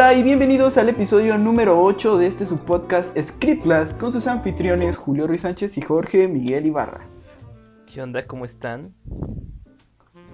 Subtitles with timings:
[0.00, 5.26] Hola y bienvenidos al episodio número 8 de este subpodcast Scriptlas con sus anfitriones Julio
[5.26, 7.06] Ruiz Sánchez y Jorge Miguel Ibarra.
[7.84, 8.26] ¿Qué onda?
[8.26, 8.94] ¿Cómo están?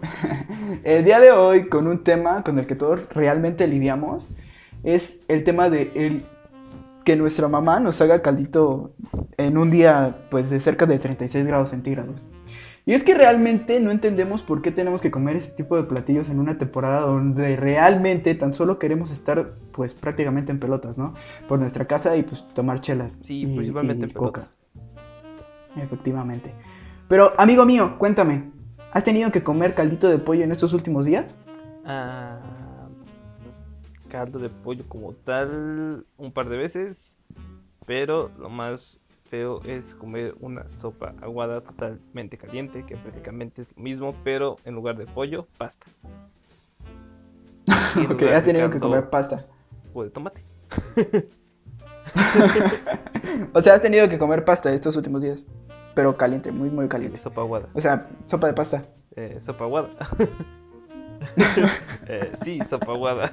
[0.85, 4.31] el día de hoy con un tema con el que todos realmente lidiamos
[4.85, 6.23] es el tema de el,
[7.05, 8.95] que nuestra mamá nos haga caldito
[9.37, 12.25] en un día pues de cerca de 36 grados centígrados.
[12.89, 16.29] Y es que realmente no entendemos por qué tenemos que comer ese tipo de platillos
[16.29, 21.13] en una temporada donde realmente tan solo queremos estar pues prácticamente en pelotas, ¿no?
[21.49, 23.19] Por nuestra casa y pues tomar chelas.
[23.23, 24.55] Sí, principalmente en pelotas.
[25.75, 26.55] Efectivamente.
[27.09, 28.53] Pero amigo mío, cuéntame,
[28.93, 31.35] ¿has tenido que comer caldito de pollo en estos últimos días?
[31.85, 32.39] Ah,
[34.09, 37.19] caldo de pollo como tal un par de veces,
[37.85, 43.83] pero lo más feo es comer una sopa aguada totalmente caliente, que prácticamente es lo
[43.83, 45.87] mismo, pero en lugar de pollo, pasta.
[48.11, 49.47] ok, has tenido que comer pasta.
[49.93, 50.43] O de tomate.
[53.55, 55.41] o sea, has tenido que comer pasta estos últimos días.
[55.95, 57.19] Pero caliente, muy, muy caliente.
[57.19, 57.67] Sopa aguada.
[57.75, 58.85] O sea, sopa de pasta.
[59.17, 59.89] Eh, sopa aguada.
[62.07, 63.33] eh, sí, sopa aguada.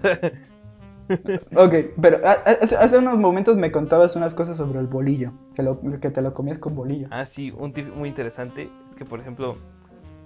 [1.56, 6.10] Ok, pero hace, unos momentos me contabas unas cosas sobre el bolillo, que, lo, que
[6.10, 7.08] te lo comías con bolillo.
[7.12, 9.58] Ah, sí, un tip muy interesante es que, por ejemplo,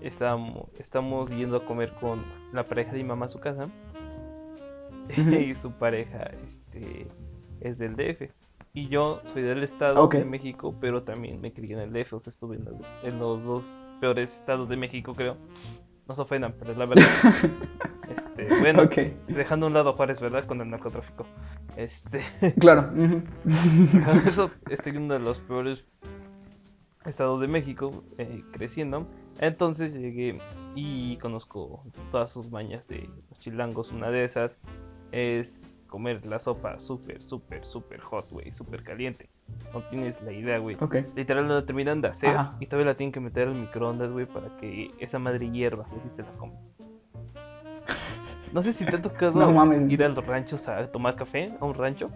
[0.01, 3.67] estamos, estamos yendo a comer con la pareja de mi mamá a su casa
[5.17, 7.07] y su pareja este,
[7.61, 8.31] es del DF.
[8.73, 12.19] Y yo soy del estado de México, pero también me crié en el DF, o
[12.19, 13.65] sea, estuve en los, en los dos
[13.99, 15.35] peores estados de México, creo
[16.07, 17.05] no se ofendan, pero es la verdad.
[18.17, 18.89] Este, bueno,
[19.27, 20.45] dejando a un lado Juárez, ¿verdad?
[20.45, 21.25] Con el narcotráfico.
[21.75, 22.21] Este.
[22.59, 22.91] Claro.
[24.25, 25.85] eso estoy en uno de los peores
[27.05, 29.07] estados de México, eh, creciendo.
[29.39, 30.39] Entonces llegué
[30.75, 33.91] y conozco todas sus mañas de los chilangos.
[33.91, 34.59] Una de esas
[35.11, 39.29] es comer la sopa súper, súper, súper hot, güey, súper caliente.
[39.73, 40.75] No tienes la idea, güey.
[41.15, 44.57] Literal la terminan de hacer y todavía la tienen que meter al microondas, güey, para
[44.57, 46.55] que esa madre hierva y así se la come.
[48.53, 49.51] No sé si te ha tocado
[49.89, 52.09] ir a los ranchos a tomar café, a un rancho.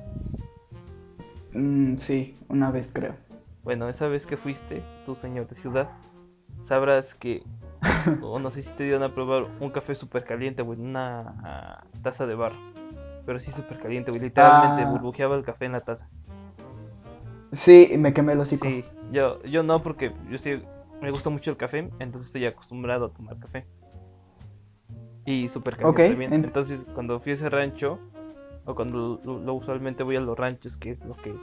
[1.54, 3.16] Mm, sí, una vez creo.
[3.64, 5.90] Bueno, esa vez que fuiste, tú señor de ciudad,
[6.64, 7.44] sabrás que,
[8.22, 12.26] o no sé si te dieron a probar un café súper caliente, güey, una taza
[12.26, 12.58] de barro.
[13.26, 14.90] Pero sí súper caliente, güey, literalmente ah.
[14.90, 16.10] burbujeaba el café en la taza.
[17.52, 18.68] Sí, me quemé el hocico.
[18.68, 20.62] Sí, yo, yo no, porque yo sí,
[21.02, 23.66] me gusta mucho el café, entonces estoy acostumbrado a tomar café.
[25.26, 26.34] Y súper caliente también.
[26.34, 28.00] Entonces, cuando fui a ese rancho,
[28.66, 31.34] o cuando lo, usualmente voy a los ranchos, que es lo que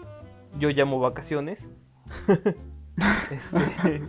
[0.59, 1.69] yo llamo vacaciones.
[3.31, 4.03] este...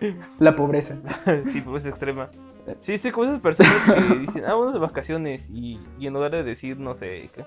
[0.38, 0.96] La pobreza.
[1.52, 2.30] sí, pobreza extrema.
[2.80, 6.30] Sí, sí, como esas personas que dicen, ah, vamos de vacaciones y, y en lugar
[6.32, 7.44] de decir, no sé, que,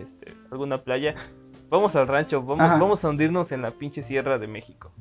[0.00, 1.14] este, alguna playa,
[1.70, 4.92] Vamos al rancho, vamos, vamos a hundirnos en la pinche sierra de México.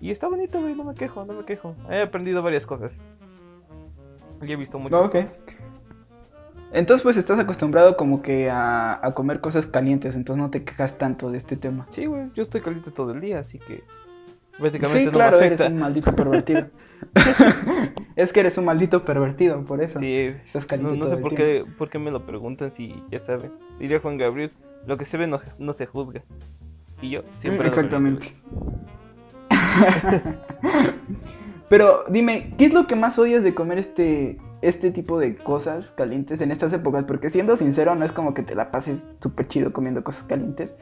[0.00, 1.76] Y está bonito, güey, no me quejo, no me quejo.
[1.90, 3.00] He aprendido varias cosas.
[4.42, 5.44] Y he visto muchas cosas.
[6.72, 10.98] Entonces pues estás acostumbrado como que a, a, comer cosas calientes, entonces no te quejas
[10.98, 11.86] tanto de este tema.
[11.88, 13.82] Sí, güey, yo estoy caliente todo el día, así que
[14.58, 16.68] básicamente sí, claro, eres un maldito pervertido.
[18.16, 19.98] es que eres un maldito pervertido, por eso.
[19.98, 23.18] Sí, estás caliente no, no sé por qué, por qué me lo preguntan si ya
[23.18, 23.50] saben.
[23.80, 24.52] Diría Juan Gabriel,
[24.86, 26.22] lo que se ve no, no se juzga.
[27.02, 27.66] Y yo siempre...
[27.66, 28.32] Exactamente.
[31.70, 35.92] Pero dime, ¿qué es lo que más odias de comer este, este tipo de cosas
[35.92, 37.04] calientes en estas épocas?
[37.04, 40.74] Porque siendo sincero, no es como que te la pases súper chido comiendo cosas calientes.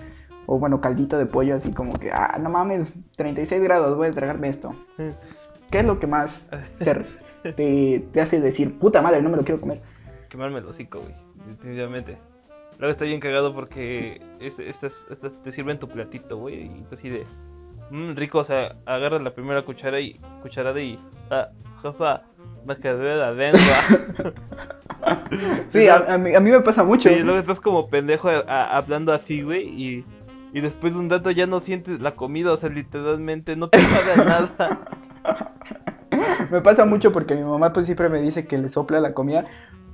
[0.46, 4.12] O bueno, caldito de pollo, así como que, ah, no mames, 36 grados, voy a
[4.12, 4.74] tragarme esto.
[5.70, 6.32] ¿Qué es lo que más
[7.42, 9.82] te, te hace decir, puta madre, no me lo quiero comer?
[10.30, 11.12] Quemarme el hocico, güey,
[11.46, 12.16] definitivamente.
[12.78, 15.06] Luego está bien cagado porque estas,
[15.42, 16.62] te sirven tu platito, güey.
[16.62, 17.26] Y tú así de.
[17.90, 20.98] Mmm, rico, o sea, agarras la primera cuchara y, cucharada y.
[21.30, 21.48] Ah,
[21.82, 22.22] jefa,
[22.66, 23.60] más que de la lengua.
[25.68, 27.10] sí, a, mí, a, mí, me pasa mucho.
[27.10, 29.68] Y luego estás como pendejo hablando así, güey.
[29.68, 30.04] Y,
[30.52, 33.78] y después de un dato ya no sientes la comida, o sea, literalmente no te
[33.80, 34.80] sabe nada.
[36.50, 39.46] me pasa mucho porque mi mamá pues siempre me dice que le sopla la comida,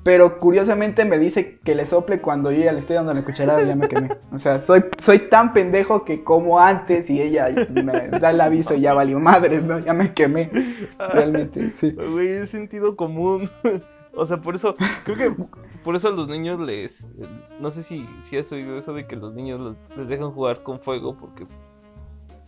[0.05, 3.63] pero curiosamente me dice que le sople cuando yo ya le estoy dando la cucharada
[3.63, 4.11] y ya me quemé.
[4.33, 8.75] O sea, soy, soy tan pendejo que como antes y ella me da el aviso
[8.75, 9.79] y ya valió madre, ¿no?
[9.79, 10.51] Ya me quemé.
[10.99, 11.93] Realmente, sí.
[11.93, 13.51] Güey, es sentido común.
[14.17, 15.45] O sea, por eso, creo que
[15.83, 17.17] por eso a los niños les.
[17.59, 20.79] No sé si, si has oído eso de que los niños les dejan jugar con
[20.79, 21.49] fuego porque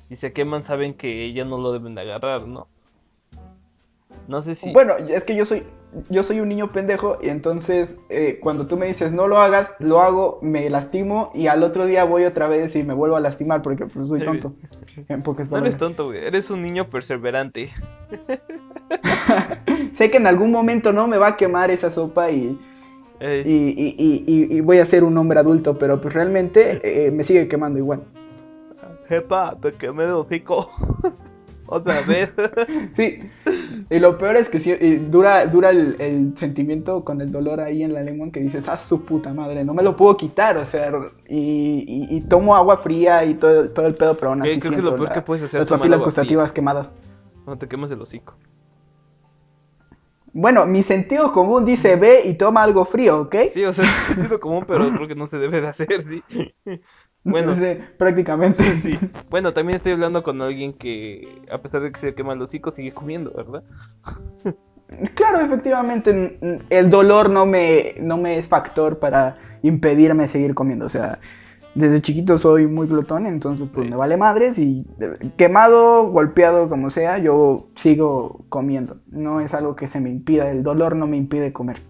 [0.08, 2.68] si se queman saben que ya no lo deben de agarrar, ¿no?
[4.28, 4.72] No sé si.
[4.72, 5.64] Bueno, es que yo soy
[6.10, 9.70] yo soy un niño pendejo y entonces eh, cuando tú me dices no lo hagas,
[9.78, 13.20] lo hago, me lastimo y al otro día voy otra vez y me vuelvo a
[13.20, 14.54] lastimar porque pues soy tonto.
[15.08, 16.24] En pocas No eres tonto, güey.
[16.24, 17.68] Eres un niño perseverante.
[19.96, 22.58] sé que en algún momento no me va a quemar esa sopa y,
[23.20, 27.10] y, y- y- y- y voy a ser un hombre adulto, pero pues realmente eh,
[27.10, 28.02] me sigue quemando igual.
[29.06, 30.70] Jepa, me quemé el hocico.
[31.66, 32.30] Otra vez.
[32.94, 33.18] Sí,
[33.88, 34.74] y lo peor es que sí,
[35.10, 38.78] dura, dura el, el sentimiento con el dolor ahí en la lengua que dices, ah,
[38.78, 40.90] su puta madre, no me lo puedo quitar, o sea,
[41.28, 44.58] y, y- y tomo agua fría y todo, el- todo el pedo, pero aún así
[44.58, 46.88] creo que lo peor la- que puedes hacer las es tomar papilas gustativas quemadas.
[47.46, 48.34] No te quemes el hocico.
[50.32, 53.36] Bueno, mi sentido común dice, ve y toma algo frío, ¿ok?
[53.48, 56.22] Sí, o sea, es sentido común, pero creo que no se debe de hacer, sí.
[57.30, 58.62] Bueno, Sí, prácticamente.
[58.74, 58.98] sí.
[59.28, 62.70] Bueno, también estoy hablando con alguien que, a pesar de que se quema el hocico,
[62.70, 63.62] sigue comiendo, ¿verdad?
[65.14, 66.38] Claro, efectivamente,
[66.70, 70.86] el dolor no me, no me es factor para impedirme seguir comiendo.
[70.86, 71.18] O sea,
[71.74, 73.90] desde chiquito soy muy glotón, entonces pues Sí.
[73.90, 78.98] me vale madres y eh, quemado, golpeado, como sea, yo sigo comiendo.
[79.10, 81.82] No es algo que se me impida, el dolor no me impide comer.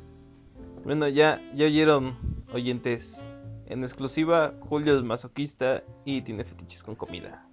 [0.82, 2.14] Bueno, ya, ya oyeron,
[2.54, 3.26] oyentes.
[3.66, 7.44] En exclusiva, Julio es masoquista y tiene fetiches con comida.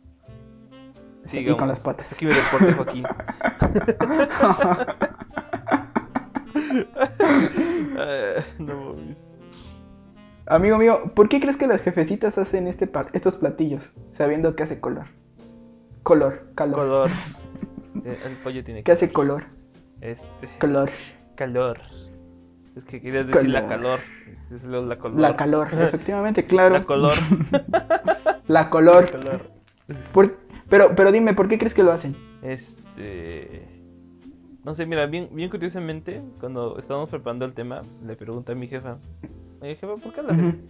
[1.19, 1.57] Sigamos.
[1.59, 2.11] con las patas.
[2.11, 3.05] Aquí mi reporte, Joaquín.
[7.97, 8.95] Ah, no.
[10.45, 13.83] Amigo mío, ¿por qué crees que las jefecitas hacen este pa- estos platillos
[14.17, 15.05] sabiendo que hace color?
[16.03, 16.75] Color, calor.
[16.75, 17.11] Color.
[18.25, 19.45] El pollo tiene ¿Qué hace color?
[20.01, 20.47] Este.
[20.59, 20.89] Color.
[21.35, 21.79] Calor.
[22.75, 23.99] Es que querías decir la calor.
[24.63, 25.19] La color.
[25.19, 26.75] La calor, efectivamente, claro.
[26.75, 27.17] La color.
[28.47, 29.03] La color.
[29.13, 29.41] La color.
[30.13, 30.37] Por-
[30.69, 32.15] pero, pero dime, ¿por qué crees que lo hacen?
[32.41, 33.67] Este.
[34.65, 38.67] No sé, mira, bien, bien curiosamente, cuando estábamos preparando el tema, le pregunté a mi
[38.67, 38.97] jefa,
[39.61, 40.69] oye jefa, ¿por qué lo hacen?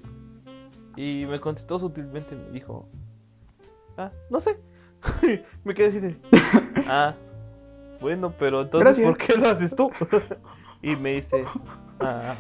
[0.96, 2.88] Y me contestó sutilmente, me dijo,
[3.98, 4.60] ah, no sé.
[5.64, 6.18] me quedé así de,
[6.88, 7.14] ah,
[8.02, 9.08] bueno, pero entonces, Gracias.
[9.08, 9.92] ¿por qué lo haces tú?
[10.82, 11.46] y me dice,
[12.04, 12.36] ah,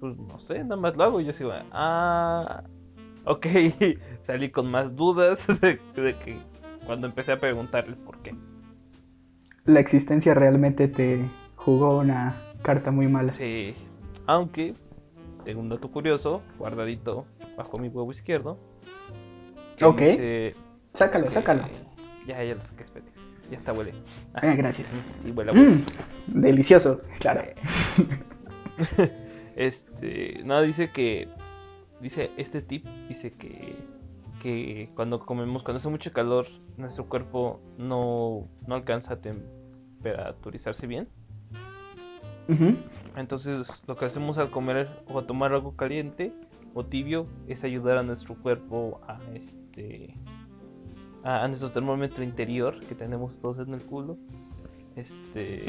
[0.00, 1.20] pues no sé, nada más lo hago.
[1.20, 2.64] Y yo sigo, ah,
[3.24, 3.46] ok,
[4.20, 6.38] salí con más dudas de, de que
[6.86, 8.34] cuando empecé a preguntarle por qué.
[9.64, 11.24] La existencia realmente te
[11.56, 13.32] jugó una carta muy mala.
[13.32, 13.74] Sí,
[14.26, 14.74] aunque
[15.44, 17.24] tengo un dato curioso guardadito
[17.56, 18.58] bajo mi huevo izquierdo.
[19.82, 20.00] Ok.
[20.00, 20.54] dice
[20.94, 21.62] Sácalo, que- sácalo.
[22.26, 23.10] Ya, ya lo saqué, espérate.
[23.50, 23.92] Ya está, huele.
[24.34, 24.86] Ah, gracias.
[25.18, 25.70] Sí, huele a huevo.
[25.70, 27.42] Mm, delicioso, claro.
[29.56, 31.28] Este, no, dice que,
[32.00, 33.76] dice, este tip dice que,
[34.42, 41.08] que cuando comemos, cuando hace mucho calor, nuestro cuerpo no, no alcanza a temperaturizarse bien.
[43.16, 46.32] Entonces, lo que hacemos al comer o a tomar algo caliente
[46.74, 50.14] o tibio es ayudar a nuestro cuerpo a este
[51.22, 54.18] a, a nuestro termómetro interior que tenemos todos en el culo.
[54.94, 55.64] Este.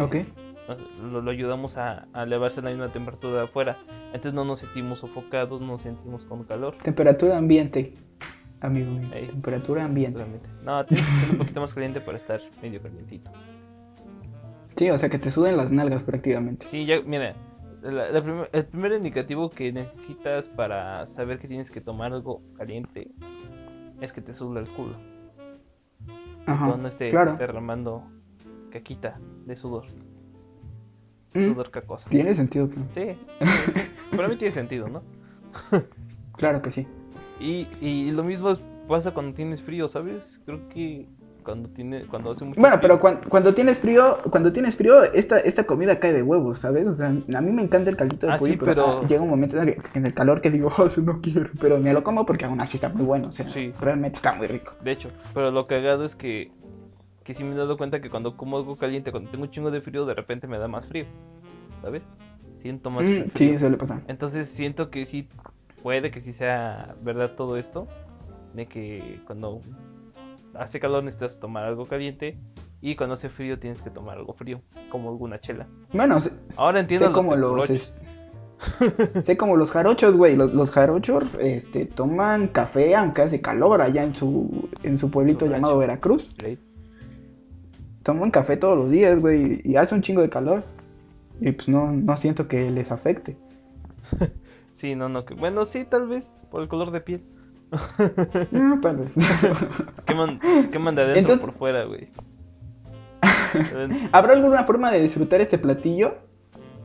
[1.12, 3.78] Lo, lo ayudamos a, a elevarse a la misma temperatura de afuera.
[4.08, 6.76] Entonces no nos sentimos sofocados, no nos sentimos con calor.
[6.84, 7.94] Temperatura ambiente,
[8.62, 9.10] amigo mío.
[9.12, 10.24] Temperatura ambiente.
[10.64, 13.32] No, tienes que ser un poquito más caliente para estar medio calientito.
[14.78, 16.68] Sí, o sea que te suden las nalgas prácticamente.
[16.68, 17.36] Sí, ya, mira,
[17.82, 22.42] la- la prim- el primer indicativo que necesitas para saber que tienes que tomar algo
[22.58, 23.10] caliente
[24.02, 24.96] es que te suda el culo.
[26.46, 26.66] Ajá.
[26.66, 27.36] Todo no esté claro.
[27.38, 28.04] derramando
[28.70, 29.86] caquita de sudor.
[31.36, 32.10] Mm, Sudor cacosa.
[32.10, 32.70] Tiene sentido.
[32.70, 33.18] que- Sí,
[34.16, 35.02] para mí tiene sentido, ¿no?
[36.38, 36.86] Claro que sí.
[37.40, 40.42] Y, y lo mismo es- pasa cuando tienes frío, ¿sabes?
[40.46, 41.08] Creo que
[41.44, 45.04] cuando tiene cuando hace mucho Bueno, frío- pero cuan- cuando tienes frío, cuando tienes frío,
[45.14, 46.88] esta, esta comida cae de huevos, ¿sabes?
[46.88, 49.08] O sea, a mí me encanta el caldito de Ah, pollo, sí, pero, pero- ah,
[49.08, 51.78] llega un momento en el, que- en el calor que digo, oh, no quiero, pero
[51.80, 53.74] me lo como porque aún así está muy bueno, o sea, Sí.
[53.80, 54.74] realmente está muy rico.
[54.84, 56.52] De hecho, pero lo cagado es que,
[57.26, 59.72] que sí me he dado cuenta que cuando como algo caliente, cuando tengo un chingo
[59.72, 61.06] de frío, de repente me da más frío.
[61.82, 62.04] ¿Sabes?
[62.46, 63.54] Siento más Mm, frío.
[63.54, 64.02] sí, suele pasar.
[64.08, 65.28] Entonces siento que sí,
[65.84, 67.88] puede que sí sea verdad todo esto.
[68.54, 69.62] De que cuando
[70.54, 72.38] hace calor necesitas tomar algo caliente.
[72.82, 75.66] Y cuando hace frío tienes que tomar algo frío, como alguna chela.
[75.92, 76.20] Bueno,
[76.56, 78.02] Ahora entiendo sé los como los, teporochos.
[79.16, 83.82] es- sé como los jarochos, güey, los, los jarochos, este, toman café aunque hace calor
[83.82, 85.78] allá en su, en su pueblito Su llamado.
[85.80, 86.30] Veracruz.
[86.40, 86.58] ¿sí?
[88.06, 90.64] Toman café todos los días, güey, y hace un chingo de calor.
[91.42, 93.36] Y pues no, no siento que les afecte.
[94.72, 95.24] Sí, no, no.
[95.24, 97.24] que- Bueno, sí, tal vez por el color de piel.
[98.52, 99.12] No, tal vez.
[99.94, 102.10] Se queman, se queman de adentro Entonces- por fuera, güey.
[104.12, 106.16] ¿Habrá alguna forma de disfrutar este platillo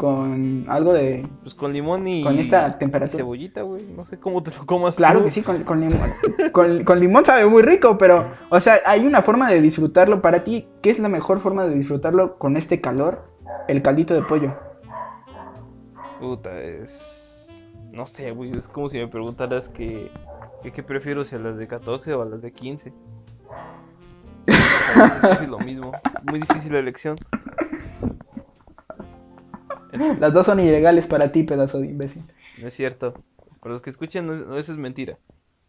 [0.00, 1.28] con algo de...
[1.42, 2.24] Pues con limón y.
[2.24, 3.18] Con esta temperatura.
[3.18, 3.84] cebollita, güey.
[3.84, 4.96] No sé cómo te lo comas.
[4.96, 5.26] Claro tú.
[5.26, 6.10] que sí, con, con limón.
[6.52, 10.22] con, con limón sabe muy rico, pero, o sea, hay una forma de disfrutarlo.
[10.22, 13.30] Para ti, ¿qué es la mejor forma de disfrutarlo con este calor?
[13.68, 14.56] El caldito de pollo.
[16.18, 17.66] Puta, es.
[17.92, 18.56] No sé, güey.
[18.56, 20.10] Es como si me preguntaras que.
[20.62, 22.94] que ¿Qué prefiero, si a las de 14 o a las de 15?
[24.48, 24.52] O
[24.94, 25.92] sea, es casi lo mismo.
[26.22, 27.18] Muy difícil la elección.
[30.20, 32.22] Las dos son ilegales para ti, pedazo de imbécil.
[32.60, 33.14] No es cierto.
[33.60, 35.18] Para los que escuchen, no es- no, eso es mentira.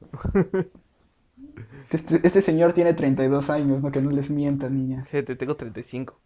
[1.92, 5.08] Este, este señor tiene 32 años, no que no les mientas, niñas.
[5.10, 6.18] Gente, tengo 35.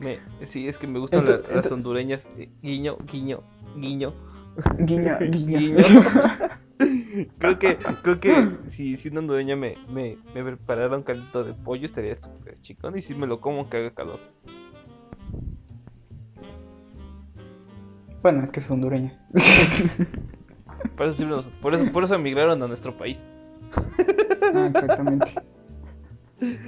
[0.00, 2.28] Me, sí, es que me gustan la- las hondureñas.
[2.36, 3.42] Eh, Guiño, guiño,
[3.76, 4.12] guiño.
[4.78, 5.58] Guiño, guiño.
[5.58, 5.84] Guiño.
[7.38, 11.54] creo que, creo que si, si una hondureña me, me, me preparara un caldito de
[11.54, 12.96] pollo estaría súper chicón.
[12.96, 14.20] Y si me lo como que haga calor.
[18.22, 19.18] Bueno, es que es hondureña.
[20.98, 23.24] Eso, por eso, por eso emigraron a nuestro país.
[24.54, 25.32] Ah, exactamente.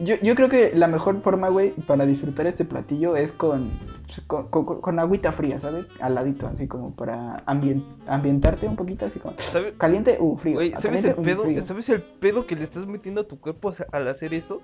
[0.00, 3.70] Yo, yo creo que la mejor forma, güey, para disfrutar este platillo es con,
[4.26, 5.86] con, con- con agüita fría, ¿sabes?
[6.00, 10.60] Al ladito, así como para ambien- ambientarte un poquito, así como ¿Sabe- caliente, uh, frío.
[10.60, 11.42] Ah, ¿sabes el caliente, uh, pedo?
[11.44, 11.62] frío.
[11.64, 14.60] ¿Sabes el pedo que le estás metiendo a tu cuerpo o al hacer eso?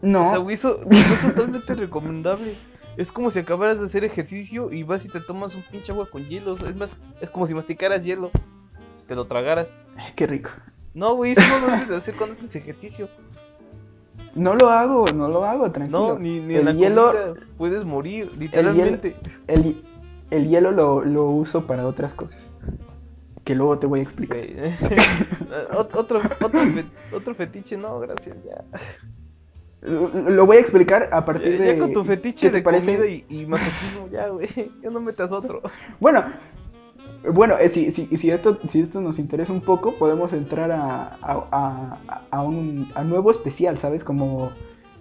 [0.00, 2.56] No, O sea, güey, eso no es totalmente recomendable.
[2.96, 6.06] Es como si acabaras de hacer ejercicio y vas y te tomas un pinche agua
[6.10, 6.52] con hielo.
[6.54, 8.30] Es más, es como si masticaras hielo.
[9.06, 9.68] Te lo tragaras.
[10.16, 10.50] qué rico.
[10.92, 13.08] No, güey, eso no lo debes de hacer cuando haces ejercicio.
[14.34, 16.14] No lo hago, no lo hago, tranquilo.
[16.14, 17.12] No, ni, ni el en la hielo,
[17.58, 19.14] puedes morir, literalmente.
[19.46, 19.82] el,
[20.30, 22.40] el hielo lo, lo uso para otras cosas.
[23.44, 24.38] Que luego te voy a explicar.
[25.76, 28.64] Ot- otro, otro, fe- otro fetiche, no, gracias, ya.
[29.82, 31.66] Lo, lo voy a explicar a partir Ya, de.
[31.74, 34.48] ya con tu fetiche ¿qué te de comida y, y masoquismo, ya, güey.
[34.82, 35.60] Ya no metas otro.
[35.98, 36.24] Bueno,
[37.30, 41.16] bueno, eh, si, si, si, esto, si esto nos interesa un poco, podemos entrar a,
[41.22, 44.04] a, a, a un a nuevo especial, ¿sabes?
[44.04, 44.50] Como,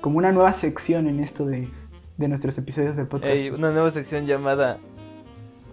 [0.01, 1.69] como una nueva sección en esto de,
[2.17, 3.33] de nuestros episodios del podcast.
[3.53, 4.79] Una nueva sección llamada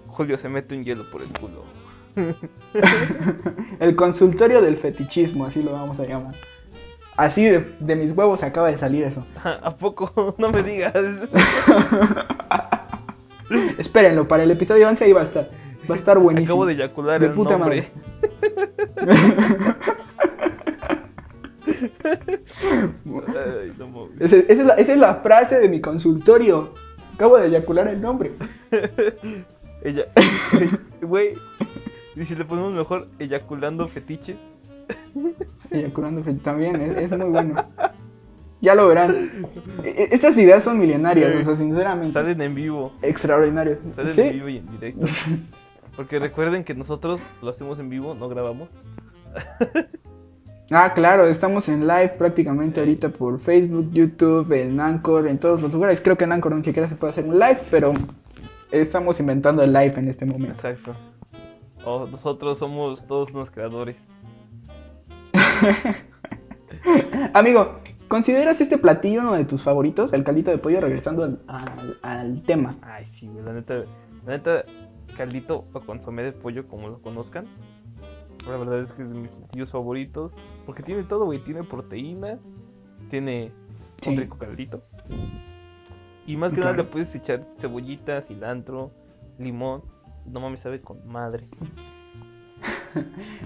[0.08, 1.64] Julio se mete un hielo por el culo.
[3.78, 6.34] El consultorio del fetichismo, así lo vamos a llamar.
[7.16, 9.24] Así de, de mis huevos acaba de salir eso.
[9.44, 10.34] ¿A poco?
[10.38, 10.94] No me digas.
[13.78, 15.50] Espérenlo, para el episodio 11 ahí va a estar.
[15.90, 16.52] Va a estar buenísimo.
[16.52, 17.84] Acabo de eyacular De el puta nombre.
[22.78, 26.74] Ay, no esa, es la, esa es la frase de mi consultorio.
[27.14, 28.32] Acabo de eyacular el nombre.
[29.82, 30.04] Ella,
[31.02, 31.34] güey.
[32.16, 34.42] Y si le ponemos mejor eyaculando fetiches.
[35.70, 37.54] Eyaculando fe- también, es, es muy bueno.
[38.60, 39.14] Ya lo verán.
[39.84, 42.12] E- e- Estas ideas son milenarias, o sea, sinceramente.
[42.12, 42.92] Salen en vivo.
[43.02, 43.78] Extraordinarias.
[43.94, 44.20] Salen Sí.
[44.22, 45.06] en vivo y en directo.
[45.98, 48.68] Porque recuerden que nosotros lo hacemos en vivo, no grabamos.
[50.70, 55.72] Ah, claro, estamos en live prácticamente ahorita por Facebook, YouTube, en Anchor, en todos los
[55.72, 56.00] lugares.
[56.00, 57.94] Creo que en Anchor ni siquiera se puede hacer un live, pero
[58.70, 60.52] estamos inventando el live en este momento.
[60.54, 60.94] Exacto.
[61.84, 64.06] Nosotros somos todos unos creadores.
[67.34, 71.98] Amigo, ¿consideras este platillo uno de tus favoritos, el caldito de pollo, regresando al, al-
[72.02, 72.76] al tema?
[72.82, 73.82] Ay, sí, la neta,
[74.26, 74.64] la neta,
[75.18, 77.46] caldito o consomé de pollo, como lo conozcan.
[78.46, 80.32] La verdad es que es de mis platillos favoritos.
[80.64, 81.38] Porque tiene todo, güey.
[81.40, 82.38] Tiene proteína,
[83.10, 83.52] tiene
[84.00, 84.10] Sí.
[84.10, 84.82] un rico caldito.
[86.26, 88.92] Y más que nada le puedes echar cebollita, cilantro,
[89.38, 89.82] limón.
[90.24, 91.48] No mames, sabe con madre.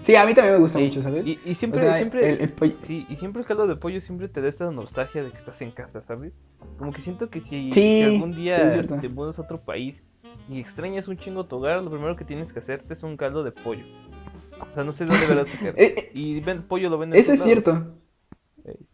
[0.04, 1.26] Sí, a mí también me gusta mucho, ¿sabes?
[1.26, 3.76] Y, y siempre, O sea, siempre, el- el pollo- sí, y siempre el caldo de
[3.76, 6.38] pollo siempre te da esta nostalgia de que estás en casa, ¿sabes?
[6.78, 10.02] Como que siento que si, Sí, si algún día te mudas a otro país
[10.54, 13.44] y extrañas un chingo tu hogar, lo primero que tienes que hacerte es un caldo
[13.44, 13.84] de pollo.
[14.70, 15.74] O sea, no sé dónde verás sacar.
[15.78, 17.98] Eh, Y ven, pollo lo venden en Eso es cierto.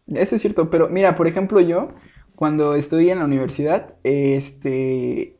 [0.07, 1.89] Eso es cierto, pero mira, por ejemplo, yo,
[2.35, 5.37] cuando estudié en la universidad, este,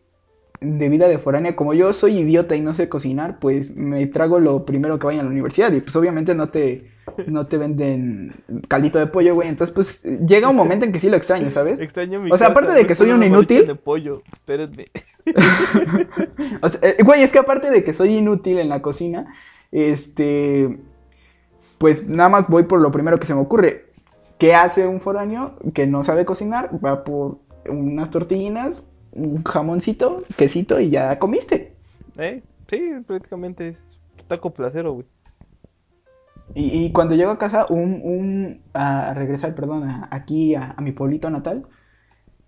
[0.61, 4.39] de vida de foránea, como yo soy idiota y no sé cocinar, pues me trago
[4.39, 6.91] lo primero que vaya a la universidad y pues obviamente no te,
[7.27, 8.33] no te venden
[8.67, 11.79] caldito de pollo, güey, entonces pues llega un momento en que sí lo extraño, ¿sabes?
[11.79, 13.65] Extraño mi O sea, casa, aparte de que soy un inútil.
[13.67, 14.87] de pollo, espérenme.
[16.61, 19.33] O sea, eh, güey, es que aparte de que soy inútil en la cocina,
[19.71, 20.79] este,
[21.77, 23.85] pues nada más voy por lo primero que se me ocurre.
[24.37, 26.69] ¿Qué hace un foráneo que no sabe cocinar?
[26.83, 31.75] Va por unas tortillinas, un jamoncito, quesito y ya comiste.
[32.17, 32.41] ¿Eh?
[32.67, 35.05] Sí, prácticamente es taco placero, güey.
[36.55, 40.81] Y, y cuando llego a casa, un, un, a regresar, perdón, a- aquí a, a
[40.81, 41.67] mi pueblito natal,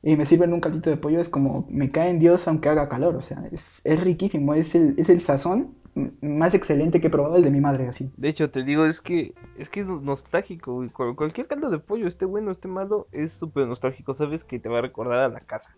[0.03, 2.89] y me sirven un caldito de pollo, es como, me cae en Dios aunque haga
[2.89, 5.75] calor, o sea, es, es riquísimo, es el, es el sazón
[6.21, 8.09] más excelente que he probado, el de mi madre, así.
[8.17, 10.83] De hecho, te digo, es que es que es nostálgico,
[11.15, 14.13] Cualquier caldo de pollo, esté bueno, esté malo, es súper nostálgico.
[14.13, 15.71] Sabes que te va a recordar a la casa.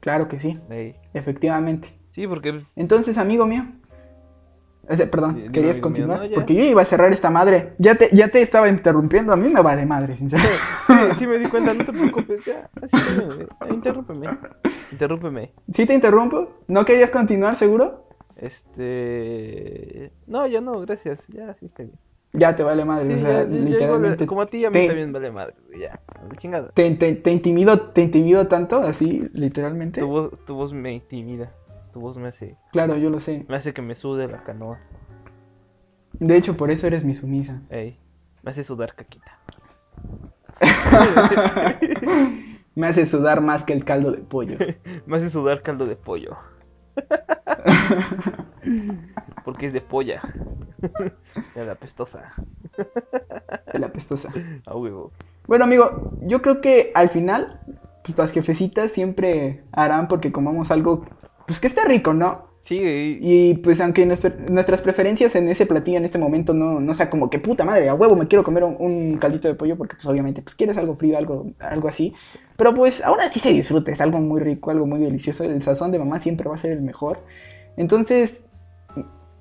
[0.00, 0.94] Claro que sí, Ey.
[1.14, 1.88] efectivamente.
[2.10, 3.64] Sí, porque Entonces, amigo mío,
[4.88, 6.20] ese- perdón, ¿querías continuar?
[6.28, 6.34] no.
[6.34, 9.48] Porque yo iba a cerrar esta madre, ya te, ya te estaba interrumpiendo, a mí
[9.48, 10.58] me vale madre, sinceramente.
[10.86, 12.68] sí, sí me di cuenta, no te preocupes, ya.
[12.82, 13.46] Así güey.
[13.60, 14.28] Ah, Interrúmpeme.
[14.92, 15.52] Interrúmpeme.
[15.72, 16.48] ¿Sí te interrumpo?
[16.68, 18.08] ¿No querías continuar, seguro?
[18.36, 20.10] Este.
[20.26, 21.26] No, ya no, gracias.
[21.28, 21.96] Ya, sí está bien.
[22.32, 24.26] Ya te vale madre, Sí, o ya, sea, ya- ya igual, literalmente.
[24.26, 25.54] como a ti, a mí te- también vale madre.
[25.78, 26.00] Ya,
[26.36, 26.70] chingada.
[26.74, 30.00] Te, te, te intimido, te intimido tanto, así, literalmente.
[30.00, 31.52] Tu voz, tu voz me intimida.
[31.94, 33.46] Tu voz me hace, Claro, yo lo sé.
[33.48, 34.80] me hace que me sude la canoa.
[36.14, 37.62] De hecho, por eso eres mi sumisa.
[37.70, 38.00] Ey,
[38.42, 39.38] me hace sudar caquita.
[42.76, 44.58] Me hace sudar más que el caldo de pollo.
[45.06, 46.36] Me hace sudar caldo de pollo.
[49.44, 50.20] Porque es de polla.
[51.54, 52.32] Ya la pestosa.
[53.72, 54.32] De la pestosa.
[54.66, 55.12] A huevo.
[55.46, 57.60] Bueno, amigo, yo creo que al final,
[58.04, 61.04] pues, las jefecitas siempre harán porque comamos algo,
[61.46, 62.52] pues que esté rico, ¿no?
[62.60, 66.80] Sí, y- Y pues aunque nuestra- nuestras preferencias en ese platillo en este momento no,
[66.80, 69.54] no sea como que puta madre, a huevo me quiero comer un, un caldito de
[69.54, 72.14] pollo porque pues obviamente pues quieres algo frío, algo, algo así.
[72.56, 75.44] Pero pues aún así se disfruta, es algo muy rico, algo muy delicioso.
[75.44, 77.18] El sazón de mamá siempre va a ser el mejor.
[77.76, 78.42] Entonces,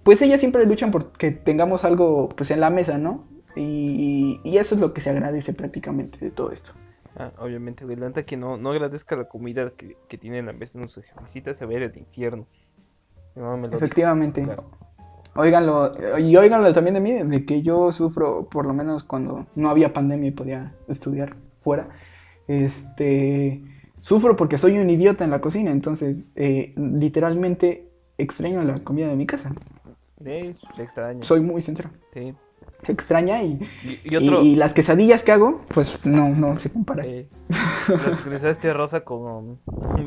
[0.03, 3.23] pues ellas siempre luchan por que tengamos algo pues en la mesa, ¿no?
[3.55, 6.73] Y, y eso es lo que se agradece prácticamente de todo esto.
[7.17, 7.97] Ah, obviamente, güey.
[7.97, 11.03] La que no, no agradezca la comida que, que tiene en la mesa de sus
[11.05, 12.45] jefecitas se va a ir al infierno.
[13.35, 14.43] Me lo Efectivamente.
[14.43, 14.63] claro.
[15.35, 19.69] Óiganlo, y óiganlo también de mí, de que yo sufro, por lo menos cuando no
[19.71, 21.89] había pandemia y podía estudiar fuera,
[22.47, 23.63] este,
[23.99, 29.15] sufro porque soy un idiota en la cocina, entonces eh, literalmente extraño la comida de
[29.15, 29.51] mi casa.
[30.23, 31.23] Ey, se extraña.
[31.23, 31.89] Soy muy sincero.
[32.13, 32.35] Sí.
[32.87, 34.41] Extraña y, Y, y otro.
[34.43, 37.03] y- y las quesadillas que hago, pues no, no se compara.
[37.05, 37.29] eh,
[37.87, 39.57] la sincronizaste rosa con,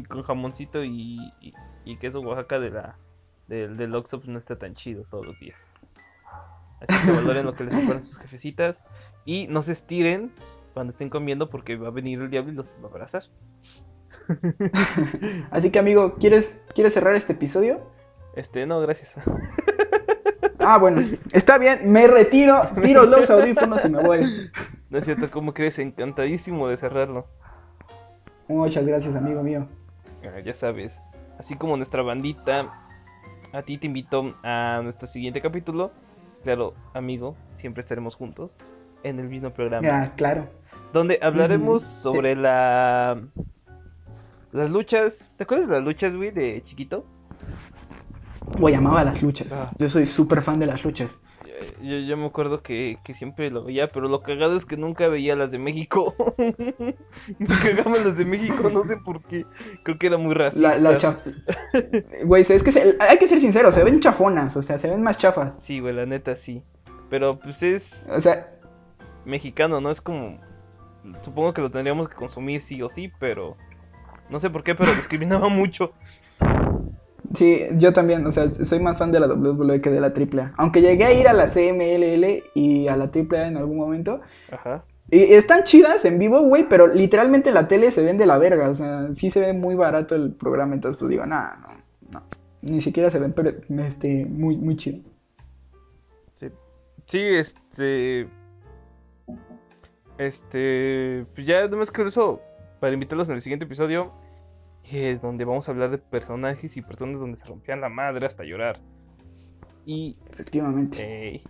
[0.08, 1.18] con jamoncito y,
[1.84, 2.98] y, queso Oaxaca de la,
[3.48, 5.72] del, del Oxxo pues, no está tan chido todos los días.
[6.80, 8.84] Así que valoren lo que les recuerdan sus jefecitas
[9.24, 10.30] y no se estiren
[10.74, 13.22] cuando estén comiendo porque va a venir el diablo y los va a abrazar.
[15.50, 17.80] Así que amigo, ¿quieres, ¿quieres cerrar este episodio?
[18.34, 19.14] Este, no, gracias.
[20.68, 21.00] Ah, bueno,
[21.32, 24.50] está bien, me retiro, tiro los audífonos y me voy.
[24.90, 25.78] No es cierto, ¿cómo crees?
[25.78, 27.28] Encantadísimo de cerrarlo.
[28.48, 29.68] Muchas gracias, amigo mío.
[30.24, 31.00] Ah, ya sabes.
[31.38, 32.82] Así como nuestra bandita,
[33.52, 35.92] a ti te invito a nuestro siguiente capítulo.
[36.42, 38.58] Claro, amigo, siempre estaremos juntos
[39.04, 39.86] en el mismo programa.
[39.86, 40.48] Ya, claro.
[40.92, 43.20] Donde hablaremos sobre la...
[44.50, 45.30] Las luchas.
[45.36, 47.04] ¿Te acuerdas de las luchas, güey, de chiquito?
[48.58, 49.48] Güey, amaba las luchas.
[49.52, 49.70] Ah.
[49.78, 51.10] Yo soy súper fan de las luchas.
[51.82, 55.08] Yo, yo- me acuerdo que, que siempre lo veía, pero lo cagado es que nunca
[55.08, 56.14] veía las de México.
[57.38, 59.46] me cagaban las de México, no sé por qué.
[59.82, 60.78] Creo que era muy racista.
[60.78, 61.18] La, la chaf-
[62.24, 65.02] Güey, es que se- hay que ser sincero, se ven chafonas, o sea, se ven
[65.02, 65.62] más chafas.
[65.62, 66.62] Sí, güey, la neta sí.
[67.08, 68.52] Pero pues es O sea,
[69.24, 69.90] mexicano, ¿no?
[69.90, 70.38] Es como...
[71.22, 73.56] Supongo que lo tendríamos que consumir sí o sí, pero...
[74.28, 75.92] No sé por qué, pero discriminaba mucho.
[77.36, 80.54] Sí, yo también, o sea, soy más fan de la WWE que de la AAA.
[80.56, 84.20] Aunque llegué a ir a la CMLL y a la AAA en algún momento.
[84.50, 84.84] Ajá.
[85.10, 88.38] Y están chidas en vivo, güey, pero literalmente en la tele se ven de la
[88.38, 88.70] verga.
[88.70, 92.22] O sea, sí se ve muy barato el programa, entonces pues digo, nada, no, no.
[92.62, 94.98] Ni siquiera se ven pero, este, muy, muy chido.
[96.34, 96.48] Sí.
[97.06, 98.28] Sí, este...
[100.18, 101.24] Este...
[101.34, 102.40] Pues ya, nomás que eso,
[102.80, 104.12] para invitarlos en el siguiente episodio,
[104.92, 108.44] eh, donde vamos a hablar de personajes y personas donde se rompían la madre hasta
[108.44, 108.80] llorar.
[109.84, 110.16] Y.
[110.30, 110.98] Efectivamente.
[111.00, 111.42] Eh,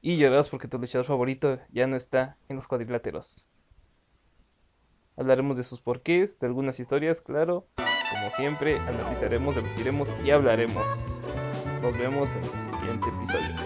[0.00, 3.46] y llorarás porque tu luchador favorito ya no está en los cuadriláteros.
[5.16, 7.66] Hablaremos de sus porqués, de algunas historias, claro.
[8.12, 11.16] Como siempre, analizaremos, debatiremos y hablaremos.
[11.82, 13.56] Nos vemos en el siguiente episodio.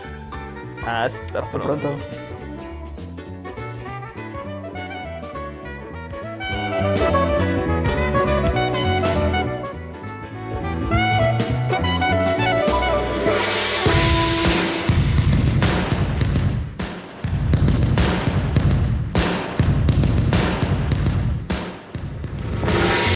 [0.87, 1.97] Hasta, pronto.